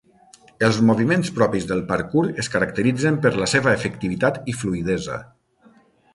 [0.67, 5.21] Els moviments propis del parkour es caracteritzen per la seva efectivitat i fluïdesa.